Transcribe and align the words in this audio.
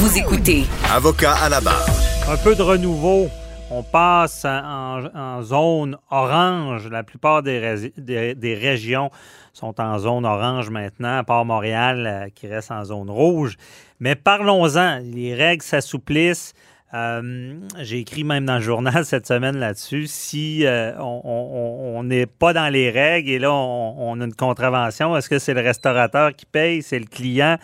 Vous 0.00 0.18
écoutez 0.18 0.64
Avocat 0.92 1.34
à 1.34 1.48
la 1.48 1.60
barre. 1.60 1.86
Un 2.28 2.36
peu 2.36 2.54
de 2.54 2.62
renouveau. 2.62 3.28
On 3.70 3.82
passe 3.82 4.44
en, 4.44 5.04
en 5.14 5.42
zone 5.42 5.96
orange. 6.10 6.88
La 6.88 7.02
plupart 7.02 7.42
des, 7.42 7.58
ré- 7.58 7.92
des- 7.96 8.34
des 8.34 8.54
régions 8.54 9.10
sont 9.52 9.80
en 9.80 9.98
zone 9.98 10.24
orange 10.24 10.70
maintenant, 10.70 11.18
à 11.18 11.24
part 11.24 11.44
Montréal 11.44 12.06
euh, 12.06 12.28
qui 12.34 12.46
reste 12.46 12.70
en 12.70 12.84
zone 12.84 13.10
rouge. 13.10 13.56
Mais 13.98 14.14
parlons-en. 14.14 15.00
Les 15.02 15.34
règles 15.34 15.62
s'assouplissent. 15.62 16.52
Euh, 16.94 17.54
J'ai 17.80 17.98
écrit 17.98 18.22
même 18.22 18.46
dans 18.46 18.56
le 18.56 18.60
journal 18.60 19.04
cette 19.04 19.26
semaine 19.26 19.56
là-dessus. 19.58 20.06
Si 20.06 20.64
euh, 20.64 20.92
on- 21.00 22.02
n'est 22.04 22.26
pas 22.26 22.52
dans 22.52 22.68
les 22.68 22.90
règles 22.90 23.30
et 23.30 23.38
là 23.40 23.52
on, 23.52 24.20
a 24.20 24.24
une 24.24 24.34
contravention, 24.34 25.16
est-ce 25.16 25.28
que 25.28 25.38
c'est 25.40 25.54
le 25.54 25.60
restaurateur 25.62 26.32
qui 26.36 26.46
paye, 26.46 26.82
c'est 26.82 26.98
le 27.00 27.06
client? 27.06 27.56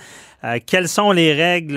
Euh, 0.43 0.59
quelles 0.67 0.89
sont 0.89 1.13
les 1.13 1.33
règles 1.33 1.77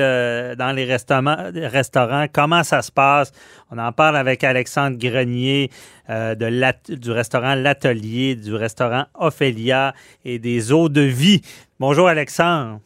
dans 0.58 0.72
les 0.76 0.86
restaurants? 0.86 2.26
Comment 2.34 2.64
ça 2.64 2.82
se 2.82 2.92
passe? 2.92 3.32
On 3.70 3.78
en 3.78 3.92
parle 3.92 4.18
avec 4.18 4.44
Alexandre 4.44 4.98
Grenier 4.98 5.70
de 6.10 6.96
du 6.96 7.12
restaurant 7.12 7.54
L'Atelier, 7.54 8.36
du 8.36 8.56
restaurant 8.56 9.06
Ophélia 9.14 9.94
et 10.24 10.40
des 10.40 10.72
eaux 10.72 10.90
de 10.90 11.02
vie. 11.02 11.42
Bonjour 11.80 12.08
Alexandre. 12.08 12.80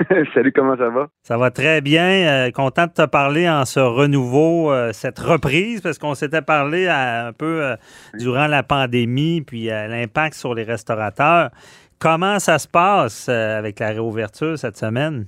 Salut, 0.34 0.52
comment 0.52 0.76
ça 0.76 0.88
va? 0.88 1.08
Ça 1.22 1.36
va 1.36 1.50
très 1.50 1.80
bien. 1.80 2.46
Euh, 2.46 2.50
content 2.50 2.86
de 2.86 2.92
te 2.92 3.06
parler 3.06 3.48
en 3.48 3.64
ce 3.64 3.80
renouveau, 3.80 4.72
euh, 4.72 4.92
cette 4.92 5.18
reprise, 5.18 5.80
parce 5.80 5.98
qu'on 5.98 6.14
s'était 6.14 6.42
parlé 6.42 6.86
à- 6.86 7.26
un 7.26 7.32
peu 7.32 7.62
euh, 7.64 7.76
durant 8.14 8.46
la 8.46 8.62
pandémie, 8.62 9.42
puis 9.42 9.70
euh, 9.70 9.86
l'impact 9.88 10.34
sur 10.34 10.54
les 10.54 10.62
restaurateurs. 10.64 11.50
Comment 11.98 12.38
ça 12.38 12.58
se 12.58 12.66
passe 12.68 13.28
euh, 13.28 13.58
avec 13.58 13.78
la 13.78 13.88
réouverture 13.88 14.56
cette 14.58 14.76
semaine? 14.78 15.26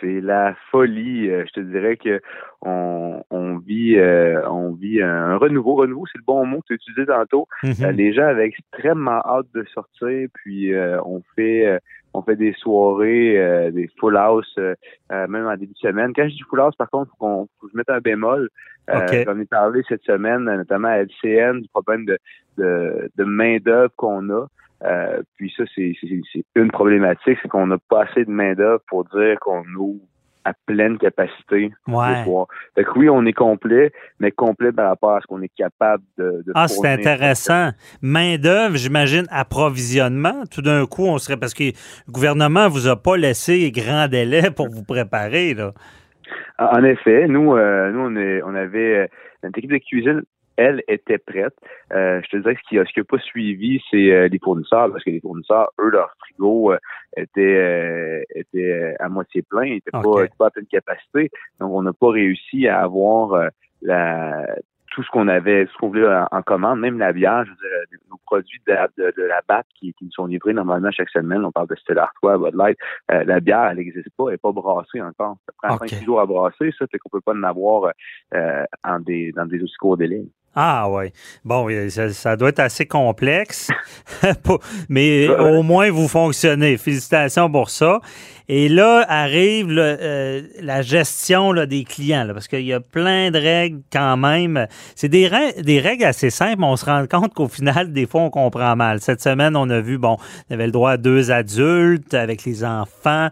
C'est 0.00 0.20
la 0.20 0.54
folie. 0.70 1.30
Euh, 1.30 1.44
Je 1.46 1.60
te 1.60 1.64
dirais 1.64 1.96
que 1.96 2.20
on, 2.60 3.22
on 3.30 3.56
vit 3.58 3.96
euh, 3.96 4.42
on 4.50 4.72
vit 4.72 5.00
un 5.00 5.36
renouveau. 5.38 5.76
Renouveau, 5.76 6.04
c'est 6.12 6.18
le 6.18 6.24
bon 6.26 6.44
mot 6.44 6.60
que 6.60 6.66
tu 6.68 6.72
as 6.74 6.76
utilisé 6.76 7.06
tantôt. 7.06 7.46
Euh, 7.64 7.92
les 7.92 8.12
gens 8.12 8.26
avaient 8.26 8.46
extrêmement 8.46 9.20
hâte 9.24 9.46
de 9.54 9.64
sortir, 9.72 10.28
puis 10.34 10.74
euh, 10.74 11.00
on 11.06 11.22
fait 11.36 11.66
euh, 11.66 11.78
on 12.14 12.22
fait 12.22 12.36
des 12.36 12.52
soirées, 12.54 13.36
euh, 13.38 13.70
des 13.70 13.88
full 13.98 14.16
house, 14.16 14.52
euh, 14.58 14.74
euh, 15.12 15.26
même 15.26 15.46
en 15.46 15.56
début 15.56 15.72
de 15.74 15.78
semaine. 15.78 16.12
Quand 16.14 16.24
je 16.28 16.34
dis 16.34 16.42
full 16.48 16.60
house, 16.60 16.76
par 16.76 16.88
contre, 16.88 17.10
faut 17.10 17.16
qu'on 17.18 17.48
faut 17.60 17.66
que 17.66 17.72
je 17.72 17.76
mette 17.76 17.90
un 17.90 18.00
bémol. 18.00 18.48
Euh, 18.90 19.00
OK. 19.06 19.24
J'en 19.26 19.38
ai 19.40 19.44
parlé 19.46 19.82
cette 19.88 20.02
semaine, 20.02 20.44
notamment 20.44 20.88
à 20.88 20.98
LCN, 21.02 21.60
du 21.60 21.68
problème 21.68 22.04
de, 22.04 22.18
de, 22.58 23.10
de 23.16 23.24
main-d'œuvre 23.24 23.92
qu'on 23.96 24.28
a. 24.30 24.46
Euh, 24.84 25.22
puis 25.36 25.52
ça, 25.56 25.64
c'est 25.74 25.92
c'est- 26.00 26.20
c'est 26.32 26.44
une 26.56 26.70
problématique, 26.70 27.38
c'est 27.42 27.48
qu'on 27.48 27.66
n'a 27.66 27.78
pas 27.88 28.02
assez 28.04 28.24
de 28.24 28.30
main-d'œuvre 28.30 28.82
pour 28.88 29.04
dire 29.06 29.38
qu'on 29.40 29.64
ouvre 29.76 30.00
à 30.44 30.52
pleine 30.66 30.98
capacité 30.98 31.72
Ouais. 31.88 32.18
le 32.20 32.24
soir. 32.24 32.46
Fait 32.74 32.84
que 32.84 32.90
oui, 32.98 33.08
on 33.08 33.24
est 33.26 33.32
complet, 33.32 33.92
mais 34.20 34.30
complet 34.30 34.72
par 34.72 34.88
rapport 34.88 35.16
à 35.16 35.20
ce 35.20 35.26
qu'on 35.26 35.40
est 35.42 35.52
capable 35.56 36.02
de, 36.18 36.42
de 36.46 36.52
Ah, 36.54 36.68
c'est 36.68 36.86
intéressant. 36.88 37.70
Main-d'œuvre, 38.02 38.76
j'imagine, 38.76 39.26
approvisionnement. 39.30 40.44
Tout 40.50 40.62
d'un 40.62 40.86
coup, 40.86 41.04
on 41.06 41.18
serait. 41.18 41.36
Parce 41.36 41.54
que 41.54 41.64
le 41.64 42.12
gouvernement 42.12 42.68
vous 42.68 42.88
a 42.88 42.96
pas 42.96 43.16
laissé 43.16 43.70
grand 43.70 44.08
délai 44.08 44.50
pour 44.50 44.68
vous 44.68 44.84
préparer, 44.84 45.54
là. 45.54 45.72
En 46.58 46.84
effet, 46.84 47.26
nous, 47.26 47.54
euh, 47.56 47.90
nous 47.90 48.00
on, 48.00 48.16
est, 48.16 48.42
on 48.42 48.54
avait 48.54 48.96
euh, 48.96 49.06
notre 49.42 49.58
équipe 49.58 49.72
de 49.72 49.78
cuisine, 49.78 50.22
elle 50.56 50.82
était 50.88 51.18
prête. 51.18 51.54
Euh, 51.92 52.20
je 52.22 52.28
te 52.30 52.36
dirais 52.36 52.54
que 52.54 52.60
ce 52.64 52.68
qui 52.68 52.78
a, 52.78 52.84
ce 52.84 52.92
qui 52.92 53.00
a 53.00 53.04
pas 53.04 53.18
suivi, 53.18 53.80
c'est 53.90 54.10
euh, 54.12 54.28
les 54.28 54.38
fournisseurs, 54.38 54.90
parce 54.90 55.02
que 55.04 55.10
les 55.10 55.20
fournisseurs, 55.20 55.70
eux, 55.80 55.90
leur 55.90 56.14
frigo 56.18 56.72
euh, 56.72 56.78
était, 57.16 57.40
euh, 57.40 58.22
était 58.34 58.72
euh, 58.72 58.94
à 59.00 59.08
moitié 59.08 59.42
plein, 59.42 59.64
il 59.64 59.76
était 59.76 59.90
OK. 59.94 60.02
pas, 60.02 60.26
pas 60.38 60.46
à 60.46 60.50
pleine 60.50 60.66
capacité. 60.66 61.30
Donc, 61.60 61.72
on 61.72 61.82
n'a 61.82 61.92
pas 61.92 62.10
réussi 62.10 62.68
à 62.68 62.80
avoir 62.82 63.32
euh, 63.32 63.48
la 63.82 64.46
tout 64.94 65.02
ce 65.02 65.10
qu'on 65.10 65.26
avait, 65.26 65.66
ce 65.66 65.76
qu'on 65.78 65.88
voulait 65.88 66.06
en, 66.06 66.28
en 66.30 66.42
commande, 66.42 66.78
même 66.78 66.98
la 66.98 67.12
bière, 67.12 67.44
je 67.44 67.50
veux 67.50 67.56
dire, 67.56 67.98
nos 68.08 68.18
produits 68.24 68.60
de 68.66 68.72
la, 68.72 68.88
de, 68.96 69.12
de 69.16 69.22
la 69.24 69.40
BAT 69.48 69.64
qui, 69.74 69.92
qui 69.94 70.04
nous 70.04 70.12
sont 70.12 70.26
livrés 70.26 70.52
normalement 70.52 70.90
chaque 70.92 71.10
semaine, 71.10 71.44
on 71.44 71.50
parle 71.50 71.66
de 71.66 71.74
Stella 71.74 72.04
Artois, 72.04 72.38
Bud 72.38 72.54
Light, 72.54 72.78
euh, 73.10 73.24
la 73.24 73.40
bière, 73.40 73.64
elle 73.64 73.78
n'existe 73.78 74.08
pas, 74.16 74.26
elle 74.26 74.32
n'est 74.32 74.38
pas 74.38 74.52
brassée 74.52 75.02
encore. 75.02 75.36
Ça 75.46 75.52
prend 75.60 75.74
OK. 75.76 75.88
5 75.88 76.04
jours 76.04 76.20
à 76.20 76.26
brasser, 76.26 76.70
ça 76.78 76.86
fait 76.86 76.98
qu'on 76.98 77.08
peut 77.08 77.20
pas 77.20 77.32
en 77.32 77.42
avoir 77.42 77.92
euh, 78.34 78.64
en 78.84 79.00
des, 79.00 79.32
dans 79.32 79.46
des 79.46 79.60
aussi 79.62 79.74
courts 79.76 79.96
délais. 79.96 80.24
Ah, 80.54 80.88
oui. 80.88 81.12
Bon, 81.44 81.68
euh, 81.68 81.90
ça, 81.90 82.12
ça 82.12 82.36
doit 82.36 82.50
être 82.50 82.60
assez 82.60 82.86
complexe. 82.86 83.68
Mais 84.88 85.28
au 85.28 85.62
moins, 85.62 85.90
vous 85.90 86.08
fonctionnez. 86.08 86.76
Félicitations 86.76 87.50
pour 87.50 87.70
ça. 87.70 88.00
Et 88.46 88.68
là 88.68 89.04
arrive 89.08 89.68
euh, 89.70 90.42
la 90.60 90.82
gestion 90.82 91.50
là, 91.52 91.64
des 91.64 91.84
clients, 91.84 92.24
là, 92.24 92.34
parce 92.34 92.46
qu'il 92.46 92.60
y 92.66 92.74
a 92.74 92.80
plein 92.80 93.30
de 93.30 93.38
règles 93.38 93.80
quand 93.90 94.18
même. 94.18 94.66
C'est 94.94 95.08
des, 95.08 95.30
des 95.62 95.80
règles 95.80 96.04
assez 96.04 96.28
simples, 96.28 96.56
mais 96.60 96.66
on 96.66 96.76
se 96.76 96.84
rend 96.84 97.06
compte 97.06 97.32
qu'au 97.32 97.48
final, 97.48 97.92
des 97.92 98.06
fois, 98.06 98.20
on 98.20 98.30
comprend 98.30 98.76
mal. 98.76 99.00
Cette 99.00 99.22
semaine, 99.22 99.56
on 99.56 99.70
a 99.70 99.80
vu, 99.80 99.96
bon, 99.96 100.18
on 100.50 100.54
avait 100.54 100.66
le 100.66 100.72
droit 100.72 100.92
à 100.92 100.96
deux 100.98 101.30
adultes 101.30 102.12
avec 102.12 102.44
les 102.44 102.64
enfants. 102.64 103.28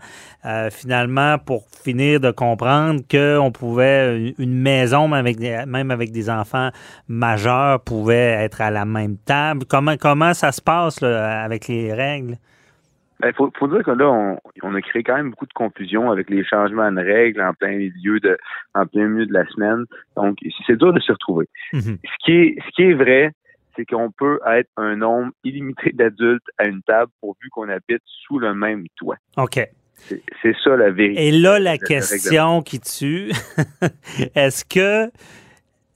Euh, 0.47 0.71
finalement, 0.71 1.37
pour 1.39 1.65
finir 1.85 2.19
de 2.19 2.31
comprendre 2.31 3.03
qu'on 3.11 3.53
pouvait, 3.53 4.17
une- 4.19 4.35
une 4.39 4.55
maison, 4.55 5.09
même 5.09 5.21
avec, 5.21 5.37
des, 5.39 5.63
même 5.67 5.91
avec 5.91 6.11
des 6.11 6.31
enfants 6.31 6.71
majeurs, 7.07 7.81
pouvait 7.81 8.31
être 8.43 8.63
à 8.63 8.71
la 8.71 8.87
même 8.87 9.19
table. 9.19 9.67
Comment, 9.69 9.97
comment 9.99 10.33
ça 10.33 10.53
se 10.53 10.63
passe 10.63 11.01
là, 11.03 11.43
avec 11.43 11.69
les 11.69 11.93
règles? 11.93 12.39
Il 13.23 13.27
Ben, 13.27 13.33
faut, 13.35 13.53
faut 13.57 13.69
dire 13.69 13.85
que 13.85 13.91
là, 13.93 14.11
on, 14.11 14.39
on 14.63 14.75
a 14.75 14.81
créé 14.83 15.03
quand 15.03 15.17
même 15.17 15.31
beaucoup 15.31 15.47
de 15.47 15.53
confusion 15.53 16.11
avec 16.11 16.29
les 16.29 16.45
changements 16.45 16.91
de 16.91 17.01
règles 17.01 17.41
en 17.41 17.55
plein 17.55 17.77
milieu 17.77 18.19
de 18.21 18.37
en 18.75 18.85
plein 18.87 19.07
milieu 19.07 19.27
de 19.27 19.33
la 19.33 19.47
semaine. 19.49 19.85
Donc, 20.17 20.39
c'est 20.67 20.77
dur 20.77 20.93
de 20.93 21.01
se 21.01 21.13
retrouver. 21.13 21.49
Mhm. 21.73 21.99
Ce 22.05 22.25
qui 22.25 22.33
est, 22.33 22.57
ce 22.67 22.71
qui 22.75 22.83
est 22.83 22.95
vrai, 22.95 23.31
c'est 23.77 23.85
qu'on 23.87 24.11
peut 24.11 24.39
être 24.47 24.69
un 24.77 24.97
nombre 24.97 25.31
illimité 25.45 25.93
d'adultes 25.93 26.47
à 26.59 26.67
une 26.67 26.83
table 26.83 27.11
pourvu 27.21 27.49
qu'on 27.51 27.69
habite 27.69 28.03
sous 28.27 28.39
le 28.39 28.55
même 28.55 28.85
toit. 28.97 29.17
OK. 29.37 29.61
C'est 30.43 30.57
ça 30.65 30.77
la 30.77 30.91
vérité. 30.91 31.29
Et 31.29 31.31
là, 31.31 31.61
la 31.61 31.79
question 31.79 32.61
qui 32.63 32.81
tue, 32.81 33.31
est-ce 34.35 34.65
que 34.65 35.11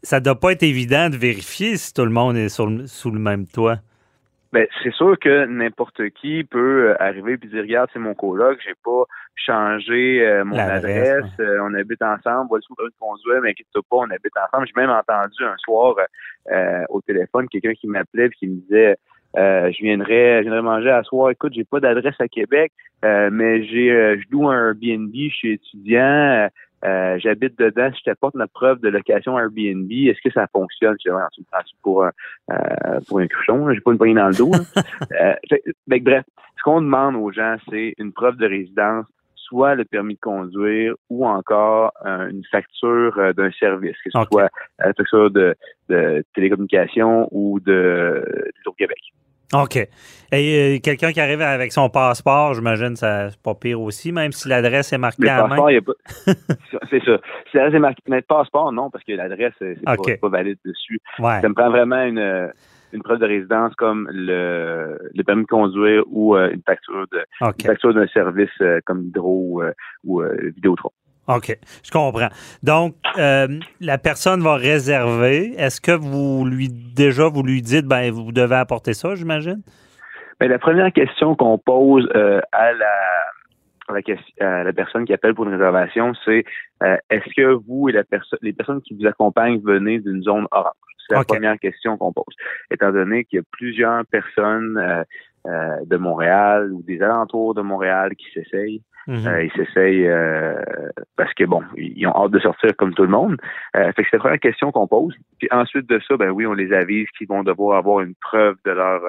ça 0.02 0.20
doit 0.20 0.38
pas 0.38 0.52
être 0.52 0.62
évident 0.62 1.10
de 1.10 1.16
vérifier 1.16 1.76
si 1.76 1.92
tout 1.92 2.04
le 2.04 2.10
monde 2.12 2.36
est 2.36 2.48
sur 2.48 2.68
le- 2.68 2.86
sous 2.86 3.10
le 3.10 3.18
même 3.18 3.46
toit? 3.46 3.78
Ben, 4.56 4.66
c'est 4.82 4.94
sûr 4.94 5.18
que 5.18 5.44
n'importe 5.44 6.08
qui 6.18 6.42
peut 6.42 6.88
euh, 6.88 6.94
arriver 6.98 7.34
et 7.34 7.46
dire 7.46 7.60
regarde, 7.60 7.90
c'est 7.92 7.98
mon 7.98 8.14
coloc, 8.14 8.58
j'ai 8.64 8.72
pas 8.82 9.04
changé 9.34 10.26
euh, 10.26 10.46
mon 10.46 10.56
adresse, 10.56 11.26
euh, 11.40 11.58
on 11.62 11.74
habite 11.74 12.00
ensemble, 12.00 12.46
voici 12.48 12.66
où 12.70 12.82
le 12.82 12.88
conduire, 12.98 13.42
mais 13.42 13.50
inquiète 13.50 13.66
pas, 13.74 13.96
on 13.96 14.04
habite 14.04 14.32
ensemble. 14.34 14.66
J'ai 14.66 14.80
même 14.80 14.88
entendu 14.88 15.44
un 15.44 15.56
soir 15.58 15.96
euh, 16.50 16.84
au 16.88 17.02
téléphone 17.02 17.50
quelqu'un 17.50 17.74
qui 17.74 17.86
m'appelait 17.86 18.28
et 18.28 18.30
qui 18.30 18.46
me 18.46 18.60
disait 18.62 18.96
euh, 19.36 19.70
je 19.72 19.82
viendrais 19.82 20.38
je 20.38 20.44
viendrais 20.44 20.62
manger 20.62 20.90
à 20.90 21.02
soir, 21.02 21.28
écoute, 21.28 21.52
j'ai 21.54 21.64
pas 21.64 21.80
d'adresse 21.80 22.18
à 22.18 22.26
Québec, 22.26 22.72
euh, 23.04 23.28
mais 23.30 23.62
j'ai 23.66 23.90
euh, 23.90 24.16
je 24.18 24.24
loue 24.30 24.48
un 24.48 24.68
Airbnb, 24.68 25.12
je 25.14 25.34
suis 25.34 25.52
étudiant, 25.52 26.48
euh, 26.84 27.06
euh, 27.16 27.18
j'habite 27.18 27.58
dedans, 27.58 27.90
si 27.92 28.00
je 28.00 28.10
t'apporte 28.10 28.34
notre 28.34 28.52
preuve 28.52 28.80
de 28.80 28.88
location 28.88 29.38
Airbnb, 29.38 29.90
est-ce 29.90 30.20
que 30.22 30.32
ça 30.32 30.46
fonctionne? 30.52 30.96
Je 31.04 31.10
prends 31.10 31.60
pour 31.82 32.04
un, 32.04 32.12
euh, 32.50 33.00
pour 33.08 33.18
un 33.18 33.26
cruchon, 33.26 33.72
j'ai 33.72 33.80
pas 33.80 33.92
une 33.92 33.98
poignée 33.98 34.14
dans 34.14 34.28
le 34.28 34.34
dos. 34.34 34.50
Euh, 35.12 35.34
fait- 35.48 35.62
bref, 36.00 36.24
ce 36.56 36.62
qu'on 36.62 36.80
demande 36.80 37.16
aux 37.16 37.30
gens, 37.30 37.56
c'est 37.70 37.94
une 37.98 38.12
preuve 38.12 38.36
de 38.36 38.46
résidence, 38.46 39.06
soit 39.34 39.74
le 39.74 39.84
permis 39.84 40.14
de 40.14 40.20
conduire 40.20 40.94
ou 41.08 41.26
encore 41.26 41.92
euh, 42.04 42.28
une 42.28 42.42
facture 42.50 43.16
euh, 43.18 43.32
d'un 43.32 43.50
service, 43.52 43.96
que 44.04 44.10
ce 44.10 44.22
soit 44.28 44.50
la 44.78 44.92
facture 44.92 45.30
de, 45.30 45.54
de 45.88 46.24
télécommunication 46.34 47.28
ou 47.30 47.60
de, 47.60 48.52
du 48.66 48.74
Québec. 48.76 48.98
OK. 49.54 49.76
Et 50.32 50.76
euh, 50.76 50.78
quelqu'un 50.82 51.12
qui 51.12 51.20
arrive 51.20 51.40
avec 51.40 51.72
son 51.72 51.88
passeport, 51.88 52.54
j'imagine 52.54 52.96
ça 52.96 53.30
c'est 53.30 53.40
pas 53.40 53.54
pire 53.54 53.80
aussi, 53.80 54.10
même 54.10 54.32
si 54.32 54.48
l'adresse 54.48 54.92
est 54.92 54.98
marquée 54.98 55.22
Le 55.22 55.30
à 55.30 55.46
main. 55.46 55.56
passeport, 55.56 55.68
a 55.68 55.80
pas. 55.80 56.82
c'est 56.90 57.04
ça. 57.04 57.18
Si 57.50 57.56
l'adresse 57.56 57.74
est 57.74 57.78
marquée, 57.78 58.02
mais 58.08 58.16
le 58.16 58.22
passeport, 58.22 58.72
non, 58.72 58.90
parce 58.90 59.04
que 59.04 59.12
l'adresse, 59.12 59.52
c'est 59.58 59.80
pas, 59.84 59.96
pas 59.96 60.28
valide 60.28 60.58
dessus. 60.64 60.98
Ouais. 61.20 61.40
Ça 61.40 61.48
me 61.48 61.54
prend 61.54 61.70
vraiment 61.70 62.02
une, 62.02 62.50
une 62.92 63.02
preuve 63.02 63.20
de 63.20 63.26
résidence 63.26 63.74
comme 63.76 64.08
le, 64.12 64.98
le 65.14 65.22
permis 65.22 65.42
de 65.42 65.48
conduire 65.48 66.02
ou 66.08 66.34
une 66.36 66.62
facture 66.66 67.06
de 67.12 67.24
OK. 67.40 67.54
une 67.60 67.66
facture 67.66 67.94
d'un 67.94 68.08
service 68.08 68.50
comme 68.84 69.04
Hydro 69.04 69.62
ou 70.04 70.22
Vidéotron. 70.56 70.90
OK, 71.28 71.58
je 71.82 71.90
comprends. 71.90 72.28
Donc, 72.62 72.94
euh, 73.18 73.48
la 73.80 73.98
personne 73.98 74.42
va 74.42 74.54
réserver. 74.54 75.54
Est-ce 75.58 75.80
que 75.80 75.92
vous 75.92 76.44
lui 76.44 76.68
déjà 76.68 77.28
vous 77.28 77.42
lui 77.42 77.62
dites 77.62 77.86
ben 77.86 78.12
vous 78.12 78.30
devez 78.30 78.54
apporter 78.54 78.94
ça, 78.94 79.14
j'imagine? 79.16 79.62
Bien, 80.38 80.48
la 80.48 80.58
première 80.58 80.92
question 80.92 81.34
qu'on 81.34 81.58
pose 81.58 82.08
euh, 82.14 82.40
à 82.52 82.72
la 82.72 82.86
à 83.88 83.92
la, 83.92 84.00
à 84.40 84.64
la, 84.64 84.72
personne 84.72 85.04
qui 85.04 85.12
appelle 85.12 85.34
pour 85.34 85.46
une 85.46 85.52
réservation, 85.52 86.12
c'est 86.24 86.44
euh, 86.82 86.96
est-ce 87.10 87.34
que 87.36 87.54
vous 87.66 87.88
et 87.88 87.92
la 87.92 88.04
personne 88.04 88.38
les 88.42 88.52
personnes 88.52 88.80
qui 88.82 88.94
vous 88.94 89.06
accompagnent 89.06 89.60
venez 89.64 89.98
d'une 89.98 90.22
zone 90.22 90.46
orange? 90.52 90.74
C'est 91.08 91.14
la 91.14 91.24
première 91.24 91.58
question 91.58 91.96
qu'on 91.96 92.12
pose. 92.12 92.34
Étant 92.70 92.90
donné 92.90 93.24
qu'il 93.24 93.38
y 93.38 93.40
a 93.40 93.44
plusieurs 93.52 94.04
personnes 94.06 95.04
de 95.44 95.96
Montréal 95.96 96.72
ou 96.72 96.82
des 96.82 97.00
alentours 97.00 97.54
de 97.54 97.62
Montréal 97.62 98.16
qui 98.16 98.26
s'essayent, 98.34 98.82
Mhm. 99.06 99.26
euh, 99.26 99.44
ils 99.44 99.52
s'essayent 99.52 100.06
euh, 100.08 100.54
parce 101.16 101.32
que 101.34 101.44
bon, 101.44 101.62
ils 101.76 102.06
ont 102.06 102.14
hâte 102.24 102.32
de 102.32 102.40
sortir 102.40 102.74
comme 102.76 102.92
tout 102.94 103.02
le 103.04 103.08
monde. 103.08 103.36
Euh, 103.76 103.92
fait 103.92 104.02
que 104.02 104.08
c'est 104.10 104.16
la 104.16 104.20
première 104.20 104.40
question 104.40 104.72
qu'on 104.72 104.88
pose. 104.88 105.14
Puis 105.38 105.48
ensuite 105.52 105.88
de 105.88 106.00
ça, 106.08 106.16
ben 106.16 106.30
oui, 106.30 106.46
on 106.46 106.54
les 106.54 106.72
avise 106.72 107.06
qu'ils 107.16 107.28
vont 107.28 107.42
devoir 107.44 107.78
avoir 107.78 108.00
une 108.00 108.14
preuve 108.20 108.56
de 108.64 108.70
leur 108.72 109.00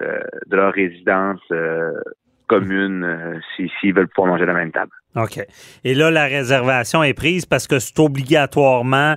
de 0.00 0.56
leur 0.56 0.72
résidence 0.72 1.40
commune 2.46 3.04
euh, 3.04 3.38
si- 3.56 3.70
s'ils 3.80 3.94
veulent 3.94 4.08
pouvoir 4.08 4.32
manger 4.32 4.42
à 4.44 4.46
la 4.46 4.54
même 4.54 4.72
table. 4.72 4.90
OK. 5.16 5.38
Et 5.84 5.94
là, 5.94 6.10
la 6.10 6.24
réservation 6.24 7.02
est 7.02 7.14
prise 7.14 7.46
parce 7.46 7.66
que 7.66 7.78
c'est 7.78 7.98
obligatoirement 8.00 9.14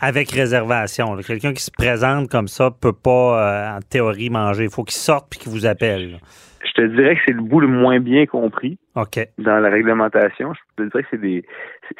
avec 0.00 0.30
réservation. 0.30 1.16
Quelqu'un 1.18 1.52
qui 1.52 1.62
se 1.62 1.70
présente 1.70 2.28
comme 2.30 2.48
ça 2.48 2.70
peut 2.70 2.92
pas, 2.94 3.74
euh, 3.74 3.76
en 3.76 3.80
théorie, 3.80 4.30
manger. 4.30 4.64
Il 4.64 4.70
faut 4.70 4.84
qu'il 4.84 4.96
sorte 4.96 5.28
puis 5.30 5.38
qu'il 5.38 5.52
vous 5.52 5.66
appelle. 5.66 6.12
là. 6.12 6.18
Je 6.64 6.72
te 6.72 6.82
dirais 6.86 7.16
que 7.16 7.20
c'est 7.26 7.32
le 7.34 7.42
bout 7.42 7.60
le 7.60 7.66
moins 7.66 7.98
bien 8.00 8.24
compris 8.26 8.78
OK. 8.94 9.18
dans 9.38 9.58
la 9.58 9.68
réglementation. 9.68 10.52
Je 10.54 10.82
te 10.84 10.88
dirais 10.88 11.02
que 11.02 11.08
c'est 11.10 11.20
des 11.20 11.44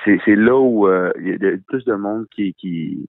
c'est 0.05 0.37
là 0.37 0.57
où 0.59 0.87
euh, 0.87 1.13
il 1.21 1.29
y 1.29 1.33
a 1.33 1.39
de- 1.39 1.61
plus 1.69 1.85
de 1.85 1.95
monde 1.95 2.27
qui 2.35 2.55
qui 2.55 3.09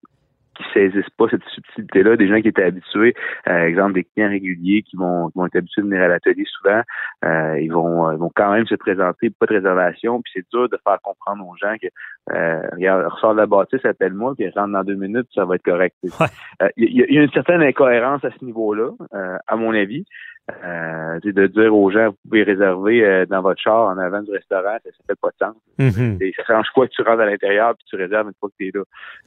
qui 0.56 0.64
saisissent 0.74 1.10
pas 1.18 1.26
cette 1.30 1.44
subtilité-là, 1.46 2.16
des 2.18 2.28
gens 2.28 2.42
qui 2.42 2.48
étaient 2.48 2.64
habitués, 2.64 3.14
euh, 3.48 3.66
exemple 3.66 3.94
des 3.94 4.04
clients 4.04 4.30
réguliers 4.30 4.84
qui 4.84 4.96
vont, 4.96 5.30
qui 5.30 5.38
vont 5.38 5.46
être 5.46 5.56
habitués 5.58 5.82
de 5.82 5.88
venir 5.88 6.02
à 6.04 6.08
l'atelier 6.08 6.46
souvent, 6.48 6.82
euh, 7.26 7.60
ils 7.60 7.72
vont 7.72 8.12
ils 8.12 8.18
vont 8.18 8.32
quand 8.36 8.52
même 8.54 8.66
se 8.68 8.76
présenter, 8.76 9.30
pas 9.30 9.46
de 9.48 9.54
réservation, 9.54 10.22
puis 10.22 10.32
c'est 10.36 10.46
dur 10.52 10.70
de 10.70 10.78
faire 10.88 11.00
comprendre 11.02 11.46
aux 11.48 11.56
gens 11.58 11.76
que 11.82 11.88
euh, 12.36 12.62
regarde, 12.74 13.06
ressort 13.12 13.34
de 13.34 13.40
la 13.40 13.46
bâtisse, 13.46 13.84
appelle-moi, 13.86 14.34
puis 14.38 14.50
rentre 14.50 14.72
dans 14.74 14.84
deux 14.84 14.96
minutes, 14.96 15.28
puis 15.28 15.36
ça 15.36 15.46
va 15.46 15.56
être 15.56 15.64
correct. 15.64 15.96
Ouais. 16.04 16.28
Euh, 16.62 16.70
Il 16.78 16.96
y, 16.96 17.02
a- 17.04 17.06
il 17.10 17.16
y 17.16 17.20
a 17.20 17.24
une 17.24 17.32
certaine 17.32 17.62
incohérence 17.62 18.24
à 18.26 18.30
ce 18.32 18.46
niveau-là, 18.46 18.92
euh, 19.14 19.38
à 19.48 19.56
mon 19.56 19.74
avis. 19.74 20.06
Euh, 20.66 21.20
de 21.24 21.48
dire 21.48 21.74
aux 21.74 21.90
gens, 21.90 22.10
vous 22.10 22.18
pouvez 22.30 22.44
réserver 22.44 23.02
euh, 23.06 23.26
dans 23.26 23.42
votre 23.42 23.62
char 23.62 23.88
en 23.88 23.98
avant 23.98 24.22
du 24.22 24.30
restaurant, 24.32 24.76
ça, 24.84 24.90
ça 24.92 25.04
fait 25.08 25.20
pas 25.22 25.30
de 25.30 25.36
sens. 25.40 25.56
Mhm. 25.80 26.18
Et 26.20 26.34
ça 26.36 26.44
change 26.46 26.68
quoi 26.76 26.86
que 26.86 26.92
tu 26.92 27.02
rentres 27.02 27.22
à 27.22 27.26
l'intérieur 27.26 27.74
puis 27.76 27.86
tu 27.90 27.96
réserves 27.96 28.28
une 28.28 28.34
fois 28.42 28.50
que 28.50 28.56
tu 28.60 28.68
es 28.68 28.72
là. 28.74 28.82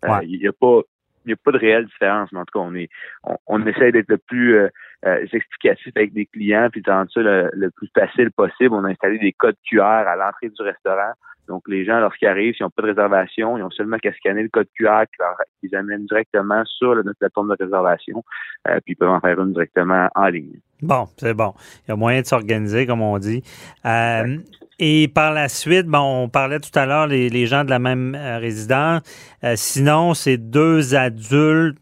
Euh, 0.04 0.08
Ouais. 0.18 0.26
Il 0.26 0.42
y 0.42 0.46
a 0.46 0.52
pas 0.52 0.82
n'y 1.28 1.32
a 1.34 1.36
pas 1.36 1.52
de 1.52 1.58
réelle 1.58 1.86
différence, 1.86 2.30
mais 2.32 2.40
en 2.40 2.44
tout 2.44 2.58
cas, 2.58 2.64
on 2.64 2.74
est 2.74 2.88
on, 3.24 3.36
on 3.46 3.66
essaie 3.66 3.92
d'être 3.92 4.08
le 4.08 4.18
plus 4.18 4.56
euh, 4.56 4.68
euh, 5.04 5.26
explicatif 5.32 5.92
avec 5.96 6.12
des 6.12 6.26
clients, 6.26 6.68
puis 6.70 6.82
de 6.82 6.90
rendre 6.90 7.10
ça 7.12 7.20
le, 7.20 7.50
le 7.52 7.70
plus 7.70 7.88
facile 7.94 8.30
possible. 8.30 8.74
On 8.74 8.84
a 8.84 8.90
installé 8.90 9.18
des 9.18 9.32
codes 9.32 9.56
QR 9.68 9.82
à 9.82 10.16
l'entrée 10.16 10.48
du 10.48 10.62
restaurant. 10.62 11.12
Donc, 11.48 11.62
les 11.68 11.84
gens, 11.84 12.00
lorsqu'ils 12.00 12.28
arrivent, 12.28 12.54
s'ils 12.54 12.64
n'ont 12.64 12.70
pas 12.70 12.82
de 12.82 12.88
réservation, 12.88 13.56
ils 13.56 13.62
ont 13.62 13.70
seulement 13.70 13.98
qu'à 13.98 14.12
scanner 14.14 14.42
le 14.42 14.48
code 14.48 14.66
QR 14.76 15.04
qui, 15.06 15.16
leur, 15.20 15.36
qui 15.60 15.68
les 15.68 15.74
amène 15.76 16.06
directement 16.06 16.64
sur 16.64 16.94
notre 16.96 17.18
plateforme 17.18 17.50
de 17.50 17.56
réservation, 17.58 18.24
euh, 18.68 18.80
puis 18.84 18.92
ils 18.92 18.96
peuvent 18.96 19.10
en 19.10 19.20
faire 19.20 19.40
une 19.40 19.52
directement 19.52 20.08
en 20.14 20.26
ligne. 20.26 20.58
Bon, 20.82 21.06
c'est 21.16 21.34
bon. 21.34 21.54
Il 21.84 21.90
y 21.90 21.92
a 21.92 21.96
moyen 21.96 22.20
de 22.20 22.26
s'organiser, 22.26 22.86
comme 22.86 23.00
on 23.00 23.18
dit. 23.18 23.42
Euh, 23.84 24.38
et 24.78 25.08
par 25.08 25.32
la 25.32 25.48
suite, 25.48 25.86
bon, 25.86 26.24
on 26.24 26.28
parlait 26.28 26.60
tout 26.60 26.76
à 26.78 26.84
l'heure, 26.84 27.06
les, 27.06 27.30
les 27.30 27.46
gens 27.46 27.64
de 27.64 27.70
la 27.70 27.78
même 27.78 28.14
euh, 28.14 28.38
résidence. 28.38 29.00
Euh, 29.42 29.54
sinon, 29.56 30.12
c'est 30.12 30.36
deux 30.36 30.94
adultes 30.94 31.78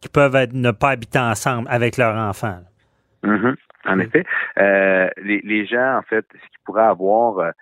qui 0.00 0.08
peuvent 0.08 0.36
être, 0.36 0.52
ne 0.52 0.70
pas 0.70 0.90
habiter 0.90 1.18
ensemble 1.18 1.66
avec 1.70 1.96
leur 1.96 2.14
enfant. 2.16 2.58
Mhm. 3.24 3.56
En 3.86 3.98
effet, 3.98 4.24
euh, 4.58 5.08
les, 5.16 5.40
les 5.44 5.66
gens, 5.66 5.98
en 5.98 6.02
fait, 6.02 6.24
ce 6.32 6.38
qu'ils 6.38 6.60
pourraient 6.64 6.82
avoir, 6.82 7.52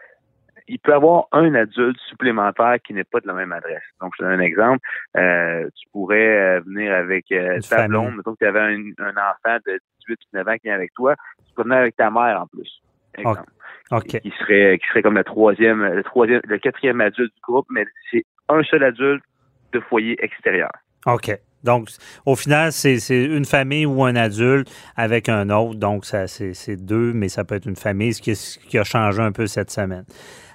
il 0.69 0.79
peut 0.79 0.95
avoir 0.95 1.29
un 1.33 1.55
adulte 1.55 1.99
supplémentaire 2.09 2.77
qui 2.85 2.93
n'est 2.95 3.05
pas 3.05 3.21
de 3.21 3.27
la 3.27 3.35
même 3.35 3.53
adresse. 3.53 3.83
Donc, 4.01 4.13
je 4.15 4.23
te 4.23 4.29
donne 4.29 4.41
un 4.41 4.43
exemple. 4.43 4.87
Tu 5.15 5.89
pourrais 5.93 6.61
venir 6.61 6.95
avec 6.95 7.27
ta 7.69 7.87
blonde. 7.89 8.17
Mettons 8.17 8.33
que 8.33 8.39
tu 8.39 8.47
avais 8.47 8.61
un, 8.61 8.81
un 8.99 9.11
enfant 9.11 9.59
de 9.67 9.79
18 10.01 10.13
ou 10.13 10.15
19 10.33 10.49
ans 10.49 10.55
qui 10.55 10.61
vient 10.65 10.75
avec 10.75 10.95
toi. 10.95 11.15
Tu 11.47 11.55
peux 11.55 11.63
venir 11.63 11.79
avec 11.79 11.97
ta 11.97 12.11
mère 12.11 12.41
en 12.41 12.47
plus. 12.47 12.81
Exemple. 13.19 13.51
OK. 13.91 14.21
Qui 14.21 14.33
serait 14.41 14.79
qui 14.79 14.87
serait 14.89 15.03
comme 15.03 15.17
le 15.17 15.25
troisième, 15.25 15.85
le 15.85 16.03
troisième, 16.03 16.41
le 16.45 16.59
quatrième 16.59 17.01
adulte 17.01 17.35
du 17.35 17.41
groupe, 17.43 17.67
mais 17.71 17.85
c'est 18.11 18.25
un 18.49 18.63
seul 18.63 18.83
adulte 18.83 19.23
de 19.73 19.81
foyer 19.81 20.17
extérieur. 20.25 20.71
OK. 21.07 21.37
Donc, 21.65 21.89
au 22.27 22.37
final, 22.37 22.73
c'est 22.73 22.99
une 23.09 23.47
famille 23.47 23.87
ou 23.87 24.05
un 24.05 24.17
adulte 24.17 24.71
avec 24.97 25.31
un 25.31 25.49
autre. 25.49 25.79
Donc, 25.79 26.05
c'est 26.05 26.77
deux, 26.77 27.13
mais 27.15 27.29
ça 27.29 27.45
peut 27.45 27.55
être 27.55 27.67
une 27.67 27.77
famille, 27.77 28.13
ce 28.13 28.21
qui, 28.21 28.37
ce 28.37 28.59
qui 28.59 28.79
a 28.79 28.85
changé 28.85 29.23
un 29.23 29.33
peu 29.33 29.47
cette 29.47 29.71
semaine. 29.71 30.05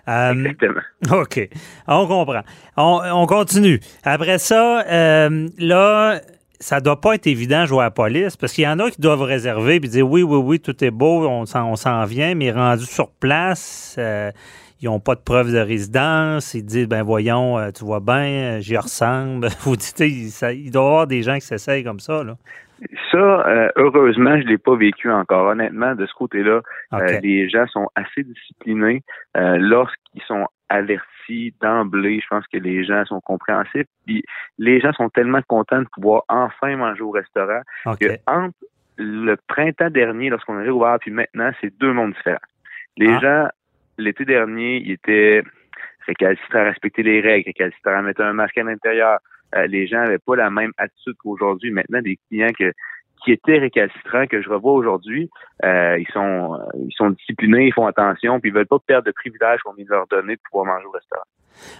Euh, 0.07 0.33
Exactement. 0.33 0.81
OK. 1.21 1.49
On 1.87 2.07
comprend. 2.07 2.41
On, 2.77 3.01
on 3.11 3.25
continue. 3.25 3.79
Après 4.03 4.37
ça, 4.37 4.85
euh, 4.87 5.47
là, 5.57 6.21
ça 6.59 6.81
doit 6.81 6.99
pas 6.99 7.15
être 7.15 7.27
évident 7.27 7.61
de 7.61 7.67
jouer 7.67 7.79
à 7.79 7.83
la 7.83 7.91
police 7.91 8.35
parce 8.35 8.53
qu'il 8.53 8.65
y 8.65 8.67
en 8.67 8.79
a 8.79 8.91
qui 8.91 8.99
doivent 8.99 9.21
réserver 9.21 9.75
et 9.75 9.79
dire 9.79 10.09
oui, 10.09 10.23
oui, 10.23 10.37
oui, 10.37 10.59
tout 10.59 10.83
est 10.83 10.91
beau, 10.91 11.25
on 11.27 11.45
s'en, 11.45 12.05
vient, 12.05 12.35
mais 12.35 12.51
rendus 12.51 12.85
sur 12.85 13.09
place, 13.11 13.95
euh, 13.97 14.31
ils 14.81 14.85
n'ont 14.85 14.99
pas 14.99 15.15
de 15.15 15.21
preuve 15.21 15.51
de 15.53 15.59
résidence. 15.59 16.53
Ils 16.53 16.63
disent, 16.65 16.87
ben 16.87 17.03
voyons, 17.03 17.57
euh, 17.57 17.71
tu 17.71 17.83
vois 17.83 17.99
bien, 17.99 18.23
euh, 18.23 18.61
j'y 18.61 18.77
ressemble. 18.77 19.49
Vous 19.61 19.75
dites, 19.75 19.99
il, 19.99 20.31
ça- 20.31 20.53
il 20.53 20.71
doit 20.71 20.81
y 20.83 20.85
avoir 20.85 21.07
des 21.07 21.23
gens 21.23 21.35
qui 21.35 21.45
s'essayent 21.45 21.83
comme 21.83 21.99
ça. 21.99 22.23
Là. 22.23 22.37
Ça, 23.11 23.47
euh, 23.47 23.69
heureusement, 23.75 24.39
je 24.39 24.47
l'ai 24.47 24.57
pas 24.57 24.75
vécu 24.75 25.11
encore. 25.11 25.47
Honnêtement, 25.47 25.95
de 25.95 26.05
ce 26.05 26.13
côté-là. 26.13 26.61
Euh, 26.93 27.19
les 27.21 27.49
gens 27.49 27.67
sont 27.67 27.89
assez 27.95 28.23
disciplinés 28.23 29.03
euh, 29.37 29.57
lorsqu'ils 29.57 30.21
sont 30.23 30.47
avertis 30.69 31.53
d'emblée. 31.61 32.19
Je 32.21 32.27
pense 32.27 32.45
que 32.47 32.57
les 32.57 32.83
gens 32.83 33.03
sont 33.05 33.21
compréhensifs. 33.21 33.87
Puis 34.05 34.23
les 34.57 34.79
gens 34.79 34.93
sont 34.93 35.09
tellement 35.09 35.41
contents 35.47 35.81
de 35.81 35.87
pouvoir 35.93 36.23
enfin 36.29 36.75
manger 36.75 37.01
au 37.01 37.11
restaurant 37.11 37.61
que 37.99 38.17
entre 38.27 38.55
le 38.97 39.35
printemps 39.47 39.89
dernier, 39.89 40.29
lorsqu'on 40.29 40.57
a 40.57 40.61
réouvert, 40.61 40.97
puis 40.99 41.11
maintenant, 41.11 41.51
c'est 41.61 41.73
deux 41.79 41.93
mondes 41.93 42.13
différents. 42.13 42.37
Les 42.97 43.13
Ah. 43.13 43.19
gens, 43.19 43.47
l'été 43.97 44.25
dernier, 44.25 44.81
ils 44.85 44.91
étaient 44.91 45.41
récalcitrants 46.05 46.59
à 46.59 46.63
respecter 46.63 47.03
les 47.03 47.21
règles, 47.21 47.45
récalcitrants 47.47 47.97
à 47.97 48.01
mettre 48.01 48.21
un 48.21 48.33
masque 48.33 48.57
à 48.57 48.63
l'intérieur. 48.63 49.19
Euh, 49.55 49.67
les 49.67 49.87
gens 49.87 50.03
n'avaient 50.03 50.19
pas 50.19 50.35
la 50.35 50.49
même 50.49 50.71
attitude 50.77 51.15
qu'aujourd'hui. 51.17 51.71
Maintenant, 51.71 52.01
des 52.01 52.17
clients 52.29 52.53
que 52.57 52.71
qui 53.23 53.33
étaient 53.33 53.57
récalcitrants 53.57 54.27
que 54.27 54.41
je 54.41 54.49
revois 54.49 54.73
aujourd'hui, 54.73 55.29
euh, 55.65 55.97
ils 55.99 56.07
sont 56.13 56.55
euh, 56.55 56.79
ils 56.87 56.93
sont 56.93 57.09
disciplinés, 57.09 57.67
ils 57.67 57.73
font 57.73 57.85
attention, 57.85 58.39
puis 58.39 58.49
ils 58.49 58.53
veulent 58.53 58.65
pas 58.65 58.79
perdre 58.79 59.07
de 59.07 59.11
privilèges 59.11 59.59
qu'on 59.61 59.73
vient 59.73 59.85
de 59.85 59.89
leur 59.89 60.07
donner 60.07 60.35
de 60.35 60.41
pouvoir 60.49 60.73
manger 60.73 60.85
au 60.85 60.91
restaurant. 60.91 61.23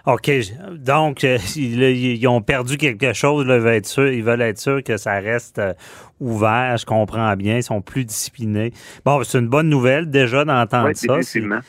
OK. 0.05 0.31
Donc, 0.71 1.23
euh, 1.23 1.37
ils, 1.55 1.81
ils 1.81 2.27
ont 2.27 2.41
perdu 2.41 2.77
quelque 2.77 3.13
chose. 3.13 3.45
Là, 3.45 3.55
ils, 3.55 3.61
veulent 3.61 3.75
être 3.75 3.87
sûrs, 3.87 4.11
ils 4.11 4.23
veulent 4.23 4.41
être 4.41 4.59
sûrs 4.59 4.83
que 4.83 4.97
ça 4.97 5.19
reste 5.19 5.59
euh, 5.59 5.73
ouvert. 6.19 6.77
Je 6.77 6.85
comprends 6.85 7.35
bien. 7.35 7.57
Ils 7.57 7.63
sont 7.63 7.81
plus 7.81 8.05
disciplinés. 8.05 8.71
Bon, 9.05 9.23
c'est 9.23 9.39
une 9.39 9.47
bonne 9.47 9.69
nouvelle 9.69 10.09
déjà 10.09 10.45
d'entendre 10.45 10.91
ça. 10.93 11.19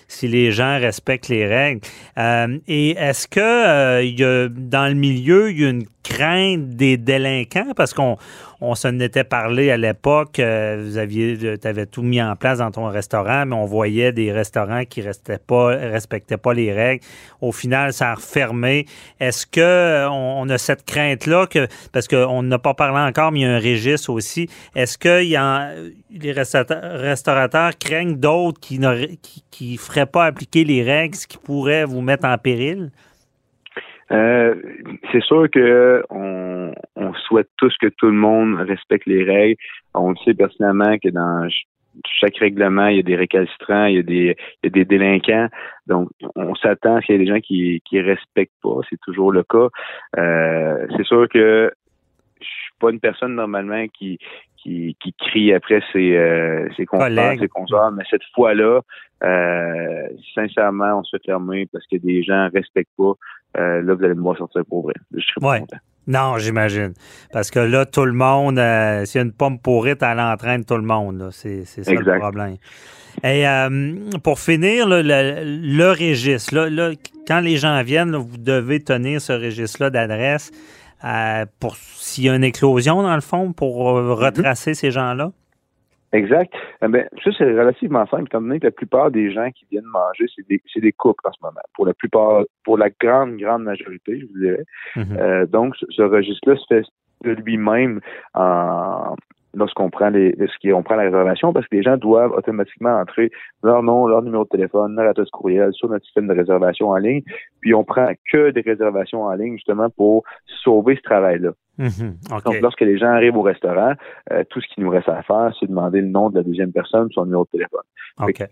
Si, 0.08 0.28
les 0.28 0.52
gens 0.52 0.78
respectent 0.78 1.28
les 1.28 1.46
règles. 1.46 1.80
Euh, 2.18 2.58
et 2.68 2.90
est-ce 2.92 3.26
que 3.28 4.02
il 4.02 4.18
y 4.18 4.24
a, 4.24 4.48
dans 4.48 4.88
le 4.88 4.94
milieu, 4.94 5.50
il 5.50 5.60
y 5.60 5.64
a 5.64 5.70
une 5.70 5.84
crainte 6.02 6.70
des 6.70 6.96
délinquants? 6.96 7.72
Parce 7.76 7.94
qu'on 7.94 8.16
on 8.60 8.74
s'en 8.74 8.98
était 9.00 9.24
parlé 9.24 9.70
à 9.70 9.76
l'époque. 9.76 10.38
vous 10.38 10.98
aviez, 10.98 11.58
tu 11.58 11.66
avais 11.66 11.86
tout 11.86 12.02
mis 12.02 12.22
en 12.22 12.36
place 12.36 12.58
dans 12.58 12.70
ton 12.70 12.86
restaurant, 12.88 13.46
mais 13.46 13.56
on 13.56 13.64
voyait 13.64 14.12
des 14.12 14.32
restaurants 14.32 14.84
qui 14.84 15.00
restaient 15.00 15.38
pas, 15.38 15.68
respectaient 15.68 16.36
pas 16.36 16.52
les 16.52 16.72
règles. 16.72 17.04
Au 17.40 17.52
final, 17.52 17.92
refermé. 18.02 18.86
Est-ce 19.18 19.46
que 19.46 19.60
euh, 19.60 20.10
on, 20.10 20.48
a 20.48 20.58
cette 20.58 20.84
crainte-là 20.84 21.46
que, 21.46 21.66
parce 21.92 22.08
qu'on 22.08 22.42
n'a 22.42 22.58
pas 22.58 22.74
parlé 22.74 23.00
encore, 23.00 23.32
mais 23.32 23.40
il 23.40 23.42
y 23.42 23.46
a 23.46 23.54
un 23.54 23.58
registre 23.58 24.10
aussi. 24.10 24.48
Est-ce 24.74 24.98
que 24.98 25.22
y 25.22 25.36
a, 25.36 25.72
les 26.10 26.32
restaurateurs, 26.32 27.72
craignent 27.78 28.18
d'autres 28.18 28.60
qui 28.60 28.78
ne 28.78 29.06
qui, 29.22 29.44
qui 29.50 29.76
feraient 29.76 30.06
pas 30.06 30.26
appliquer 30.26 30.64
les 30.64 30.82
règles, 30.82 31.14
ce 31.14 31.26
qui 31.26 31.38
pourrait 31.38 31.84
vous 31.84 32.00
mettre 32.00 32.26
en 32.26 32.36
péril? 32.38 32.90
Euh, 34.12 34.54
c'est 35.12 35.22
sûr 35.22 35.48
que 35.50 36.02
on, 36.10 36.72
souhaite 37.28 37.48
tous 37.58 37.72
que 37.80 37.86
tout 37.86 38.06
le 38.06 38.12
monde 38.12 38.56
respecte 38.56 39.06
les 39.06 39.22
règles. 39.22 39.56
On 39.94 40.10
le 40.10 40.16
sait 40.24 40.34
personnellement 40.34 40.98
que 40.98 41.10
dans 41.10 41.48
chaque 42.06 42.36
règlement, 42.38 42.86
il 42.86 42.96
y 42.96 43.00
a 43.00 43.02
des 43.02 43.16
récalcitrants, 43.16 43.86
il 43.86 43.96
y 43.96 43.98
a 43.98 44.02
des, 44.02 44.36
il 44.62 44.64
y 44.64 44.66
a 44.66 44.70
des 44.70 44.84
délinquants. 44.84 45.48
Donc, 45.86 46.08
on 46.36 46.54
s'attend 46.54 46.96
à 46.96 47.00
ce 47.00 47.06
qu'il 47.06 47.14
y 47.14 47.16
ait 47.16 47.24
des 47.24 47.30
gens 47.30 47.40
qui 47.40 47.82
qui 47.84 48.00
respectent 48.00 48.60
pas. 48.62 48.80
C'est 48.88 49.00
toujours 49.00 49.32
le 49.32 49.42
cas. 49.42 49.68
Euh, 50.18 50.86
c'est 50.96 51.04
sûr 51.04 51.28
que 51.28 51.72
je 52.40 52.46
suis 52.46 52.72
pas 52.78 52.90
une 52.90 53.00
personne 53.00 53.34
normalement 53.34 53.86
qui 53.88 54.18
qui, 54.62 54.96
qui 55.02 55.14
crie 55.14 55.52
après 55.52 55.80
ses, 55.92 56.16
euh, 56.16 56.68
ses 56.76 56.86
confrères, 56.86 57.38
ses 57.38 57.48
consorts. 57.48 57.92
Mais 57.92 58.04
cette 58.10 58.24
fois-là, 58.34 58.80
euh, 59.22 60.08
sincèrement, 60.34 61.00
on 61.00 61.04
se 61.04 61.16
fait 61.16 61.24
fermer 61.24 61.66
parce 61.72 61.86
que 61.86 61.96
des 61.96 62.22
gens 62.22 62.48
respectent 62.52 62.90
pas. 62.96 63.12
Euh, 63.58 63.82
là, 63.82 63.94
vous 63.94 64.04
allez 64.04 64.14
me 64.14 64.22
voir 64.22 64.36
sortir 64.36 64.62
pour 64.68 64.82
vrai. 64.82 64.94
Je 65.14 65.20
serais 65.20 65.40
pas 65.40 65.60
content. 65.60 65.78
Non, 66.06 66.38
j'imagine. 66.38 66.92
Parce 67.32 67.50
que 67.50 67.60
là, 67.60 67.86
tout 67.86 68.04
le 68.04 68.12
monde, 68.12 68.58
euh, 68.58 69.04
s'il 69.04 69.20
y 69.20 69.22
a 69.22 69.24
une 69.24 69.32
pomme 69.32 69.58
pourrite, 69.58 70.02
elle 70.02 70.18
entraîne 70.18 70.64
tout 70.64 70.76
le 70.76 70.82
monde. 70.82 71.30
C'est 71.32 71.64
ça 71.64 71.92
le 71.92 72.18
problème. 72.18 72.56
Et 73.22 73.46
euh, 73.46 73.94
pour 74.22 74.38
finir, 74.38 74.88
le, 74.88 75.02
le, 75.02 75.90
registre, 75.90 76.54
là, 76.54 76.92
quand 77.26 77.40
les 77.40 77.56
gens 77.56 77.82
viennent, 77.82 78.16
vous 78.16 78.38
devez 78.38 78.80
tenir 78.80 79.20
ce 79.20 79.32
registre-là 79.32 79.90
d'adresse 79.90 80.50
euh, 81.04 81.44
pour 81.58 81.76
s'il 81.76 82.24
y 82.24 82.28
a 82.28 82.34
une 82.34 82.44
éclosion, 82.44 83.02
dans 83.02 83.14
le 83.14 83.20
fond, 83.20 83.52
pour 83.52 83.96
euh, 83.96 84.02
mm-hmm. 84.02 84.24
retracer 84.24 84.74
ces 84.74 84.90
gens-là? 84.90 85.32
Exact. 86.12 86.52
Eh 86.82 86.88
ben, 86.88 87.08
ça, 87.22 87.30
c'est 87.38 87.44
relativement 87.44 88.06
simple, 88.06 88.24
étant 88.26 88.40
donné 88.40 88.58
que 88.58 88.66
la 88.66 88.72
plupart 88.72 89.10
des 89.10 89.32
gens 89.32 89.50
qui 89.52 89.66
viennent 89.70 89.84
manger, 89.84 90.26
c'est 90.34 90.46
des, 90.48 90.60
des 90.74 90.92
couples 90.92 91.26
en 91.26 91.32
ce 91.32 91.38
moment. 91.42 91.60
Pour 91.74 91.86
la 91.86 91.94
plupart, 91.94 92.42
pour 92.64 92.78
la 92.78 92.90
grande, 92.90 93.36
grande 93.36 93.62
majorité, 93.62 94.20
je 94.20 94.26
vous 94.26 94.38
dirais. 94.40 94.64
Mm-hmm. 94.96 95.46
donc, 95.46 95.76
ce 95.76 96.02
registre-là 96.02 96.56
se 96.56 96.66
fait 96.68 96.84
de 97.24 97.30
lui-même 97.32 98.00
en, 98.34 99.14
lorsqu'on 99.54 99.90
prend 99.90 100.10
les 100.10 100.32
lorsqu'on 100.32 100.82
prend 100.82 100.96
la 100.96 101.04
réservation 101.04 101.52
parce 101.52 101.66
que 101.66 101.76
les 101.76 101.82
gens 101.82 101.96
doivent 101.96 102.32
automatiquement 102.32 102.96
entrer 102.96 103.30
leur 103.62 103.82
nom, 103.82 104.06
leur 104.06 104.22
numéro 104.22 104.44
de 104.44 104.48
téléphone, 104.48 104.94
leur 104.96 105.10
adresse 105.10 105.30
courriel 105.30 105.72
sur 105.72 105.88
notre 105.88 106.04
système 106.04 106.28
de 106.28 106.34
réservation 106.34 106.90
en 106.90 106.96
ligne. 106.96 107.22
Puis 107.60 107.74
on 107.74 107.84
prend 107.84 108.12
que 108.32 108.50
des 108.50 108.60
réservations 108.60 109.22
en 109.22 109.32
ligne 109.32 109.54
justement 109.54 109.90
pour 109.90 110.24
sauver 110.62 110.96
ce 110.96 111.02
travail-là. 111.02 111.50
Mm-hmm. 111.78 112.42
Donc, 112.44 112.60
lorsque 112.60 112.82
les 112.82 112.98
gens 112.98 113.06
arrivent 113.06 113.36
au 113.36 113.42
restaurant, 113.42 113.94
euh, 114.30 114.44
tout 114.50 114.60
ce 114.60 114.66
qu'il 114.68 114.84
nous 114.84 114.90
reste 114.90 115.08
à 115.08 115.22
faire, 115.22 115.52
c'est 115.58 115.66
demander 115.66 116.02
le 116.02 116.08
nom 116.08 116.28
de 116.28 116.36
la 116.36 116.42
deuxième 116.42 116.72
personne, 116.72 117.08
son 117.12 117.24
numéro 117.24 117.44
de 117.44 117.50
téléphone. 117.50 117.80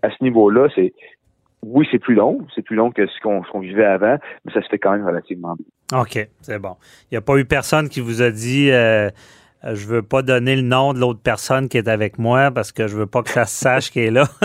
À 0.01 0.09
ce 0.09 0.23
niveau-là, 0.23 0.67
c'est 0.73 0.93
oui, 1.61 1.85
c'est 1.91 1.99
plus 1.99 2.15
long, 2.15 2.39
c'est 2.55 2.61
plus 2.61 2.75
long 2.75 2.89
que 2.89 3.05
ce 3.05 3.19
qu'on 3.21 3.59
vivait 3.59 3.85
avant, 3.85 4.17
mais 4.45 4.53
ça 4.53 4.61
se 4.61 4.69
fait 4.69 4.79
quand 4.79 4.93
même 4.93 5.05
relativement 5.05 5.55
bien. 5.55 5.99
OK, 5.99 6.29
c'est 6.41 6.59
bon. 6.59 6.75
Il 7.11 7.15
n'y 7.15 7.17
a 7.17 7.21
pas 7.21 7.37
eu 7.37 7.45
personne 7.45 7.89
qui 7.89 7.99
vous 7.99 8.21
a 8.21 8.31
dit 8.31 8.71
euh, 8.71 9.09
je 9.63 9.85
veux 9.87 10.01
pas 10.01 10.21
donner 10.21 10.55
le 10.55 10.61
nom 10.61 10.93
de 10.93 10.99
l'autre 10.99 11.19
personne 11.21 11.67
qui 11.67 11.77
est 11.77 11.87
avec 11.87 12.17
moi 12.17 12.49
parce 12.51 12.71
que 12.71 12.87
je 12.87 12.95
veux 12.95 13.05
pas 13.05 13.23
que 13.23 13.29
ça 13.29 13.45
se 13.45 13.55
sache 13.55 13.91
qu'elle 13.91 14.03
est 14.05 14.11
là. 14.11 14.23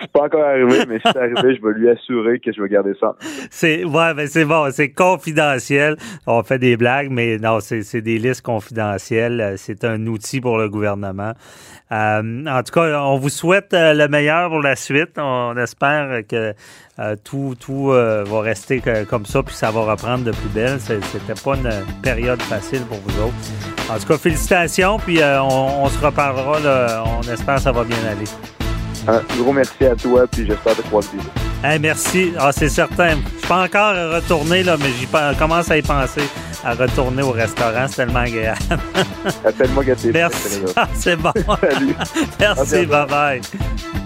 c'est 0.00 0.12
pas 0.12 0.22
encore 0.22 0.44
arrivé, 0.44 0.84
mais 0.88 0.98
si 0.98 1.02
c'est 1.12 1.18
arrivé, 1.18 1.56
je 1.56 1.66
vais 1.66 1.74
lui 1.74 1.88
assurer 1.88 2.38
que 2.38 2.52
je 2.52 2.62
vais 2.62 2.68
garder 2.68 2.92
ça. 3.00 3.16
C'est 3.50 3.84
ouais, 3.84 4.14
mais 4.14 4.28
c'est 4.28 4.44
bon, 4.44 4.70
c'est 4.70 4.90
confidentiel. 4.90 5.96
On 6.26 6.42
fait 6.44 6.58
des 6.58 6.76
blagues, 6.76 7.08
mais 7.10 7.38
non, 7.38 7.58
c'est 7.60 8.00
des 8.00 8.18
listes 8.18 8.42
confidentielles. 8.42 9.54
C'est 9.56 9.84
un 9.84 10.06
outil 10.06 10.40
pour 10.40 10.56
le 10.58 10.68
gouvernement. 10.68 11.32
Euh, 11.92 12.44
en 12.46 12.62
tout 12.62 12.72
cas, 12.72 13.02
on 13.02 13.18
vous 13.18 13.28
souhaite 13.28 13.74
euh, 13.74 13.92
le 13.92 14.08
meilleur 14.08 14.50
pour 14.50 14.60
la 14.60 14.74
suite. 14.74 15.18
On 15.18 15.56
espère 15.56 16.26
que 16.26 16.54
euh, 16.98 17.16
tout, 17.22 17.54
tout 17.58 17.86
va 17.86 18.40
rester 18.40 18.82
comme 19.08 19.26
ça, 19.26 19.42
puis 19.42 19.54
ça 19.54 19.70
va 19.70 19.82
reprendre 19.92 20.24
de 20.24 20.30
plus 20.30 20.48
belle. 20.48 20.78
C'était 20.80 21.40
pas 21.42 21.56
une 21.56 21.70
période 22.02 22.40
facile 22.42 22.82
pour 22.82 22.98
vous 22.98 23.22
autres. 23.22 23.34
En 23.90 23.98
tout 23.98 24.06
cas, 24.06 24.18
félicitations, 24.18 24.98
puis 24.98 25.20
on, 25.22 25.88
se 25.88 25.98
reparlera. 25.98 27.04
on 27.06 27.22
espère 27.22 27.56
que 27.56 27.62
ça 27.62 27.72
va 27.72 27.84
bien 27.84 27.98
aller. 28.10 28.26
Un 29.06 29.20
gros 29.36 29.52
merci 29.52 29.84
à 29.84 29.94
toi, 29.94 30.26
puis 30.30 30.46
j'espère 30.46 30.76
te 30.76 30.82
croiser. 30.82 31.18
Hey, 31.62 31.78
merci. 31.78 32.32
Ah, 32.38 32.52
c'est 32.52 32.68
certain. 32.68 33.16
Je 33.16 33.38
suis 33.38 33.48
pas 33.48 33.64
encore 33.64 33.94
retourner, 34.14 34.62
là, 34.62 34.76
mais 34.78 34.90
j'y 34.98 35.06
commence 35.38 35.70
à 35.70 35.78
y 35.78 35.82
penser, 35.82 36.24
à 36.62 36.74
retourner 36.74 37.22
au 37.22 37.30
restaurant. 37.30 37.86
C'est 37.88 37.96
tellement 37.96 38.20
agréable. 38.20 38.60
Appelle-moi 39.44 39.84
Merci. 40.12 40.60
Ah, 40.76 40.88
c'est 40.94 41.16
bon. 41.16 41.32
Salut. 41.60 41.96
merci. 42.38 42.86
Bye-bye. 42.86 44.03